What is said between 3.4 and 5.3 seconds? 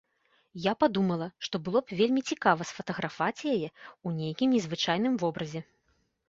яе ў нейкім незвычайным